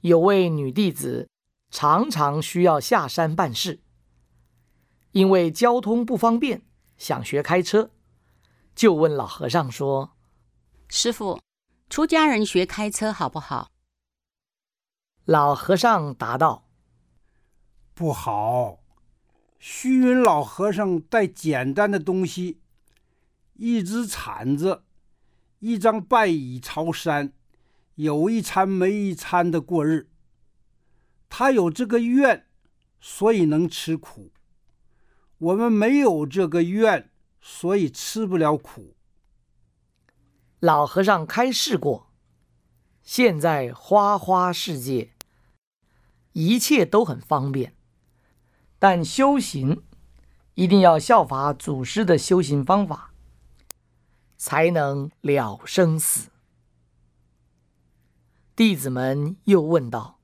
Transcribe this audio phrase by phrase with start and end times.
[0.00, 1.28] 有位女弟子
[1.70, 3.80] 常常需要下山办事，
[5.12, 6.62] 因为交通不方便，
[6.96, 7.90] 想学开车，
[8.74, 10.16] 就问老和尚说
[10.88, 11.40] ：“师傅，
[11.90, 13.70] 出家人学开车好不好？”
[15.26, 16.68] 老和尚答道
[17.92, 18.78] ：“不好。
[19.58, 22.60] 虚云老和尚带简单的东西，
[23.54, 24.84] 一只铲子，
[25.58, 27.32] 一张拜椅朝山，
[27.98, 30.08] 有一餐没一餐的过日。
[31.28, 32.46] 他有这个愿，
[33.00, 34.30] 所以能吃苦；
[35.38, 38.94] 我们没有这个愿，所以吃不了苦。”
[40.60, 42.12] 老和尚开示过，
[43.02, 45.10] 现在花花世界。
[46.34, 47.74] 一切都很方便，
[48.78, 49.82] 但修行
[50.54, 53.12] 一定要效法祖师的修行方法，
[54.36, 56.30] 才能了生死。
[58.58, 60.18] 弟子们又问道：“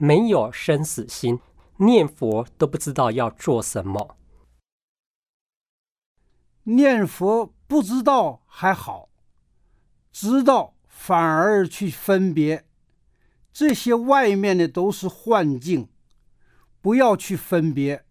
[0.00, 1.40] 没有生死心，
[1.76, 4.16] 念佛都不知道要做什么。
[6.62, 9.10] 念佛不知道还好，
[10.10, 12.64] 知道反而去分别。”
[13.52, 15.90] 这些外面的都是幻境，
[16.80, 18.06] 不要去分别。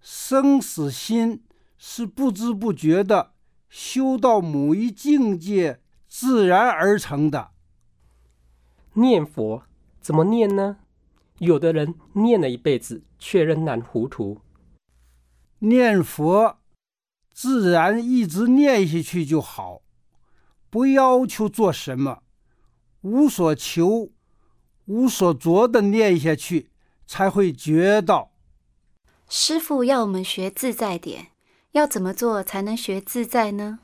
[0.00, 1.44] 生死心
[1.76, 3.32] 是不知不觉的
[3.68, 7.55] 修到某一境界自然而成的。
[8.96, 9.62] 念佛
[10.00, 10.76] 怎么念呢？
[11.38, 14.40] 有的人念了一辈子，却仍然糊涂。
[15.60, 16.58] 念佛
[17.32, 19.82] 自然一直念下去就好，
[20.68, 22.22] 不要求做什么，
[23.00, 24.10] 无所求。
[24.86, 26.70] 无所着的念下去，
[27.08, 28.30] 才会觉到。
[29.28, 31.32] 师傅要我们学自在点，
[31.72, 33.80] 要怎么做才能学自在呢？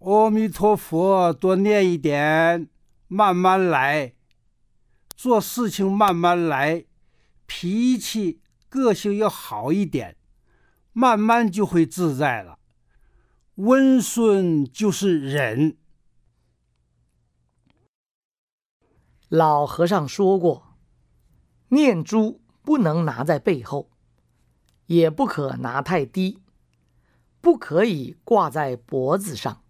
[0.00, 2.68] 阿弥陀佛，多念一点，
[3.08, 4.14] 慢慢来，
[5.14, 6.84] 做事情慢慢来，
[7.46, 10.16] 脾气个性要好一点，
[10.92, 12.58] 慢慢就会自在了。
[13.56, 15.76] 温顺就是忍。
[19.28, 20.76] 老和尚说过，
[21.68, 23.90] 念珠不能拿在背后，
[24.86, 26.40] 也不可拿太低，
[27.40, 29.62] 不可以挂在脖子上。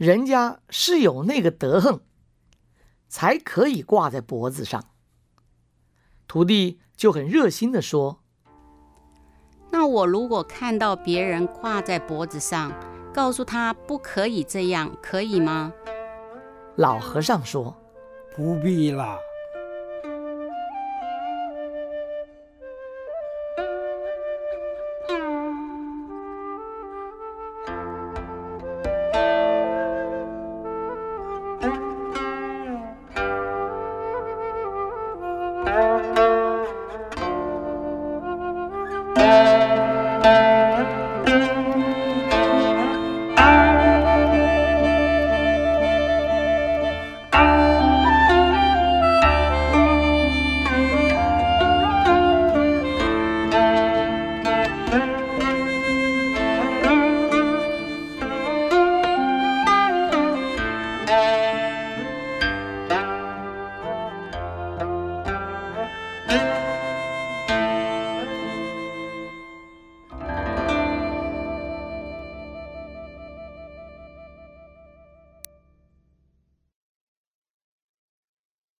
[0.00, 2.00] 人家是有那个德行，
[3.06, 4.82] 才可以挂在脖子上。
[6.26, 8.22] 徒弟就很热心的说
[9.70, 12.72] ：“那我如果看到别人挂在脖子上，
[13.12, 15.70] 告诉他不可以这样，可以吗？”
[16.76, 17.76] 老和尚说。
[18.34, 19.18] 不必了。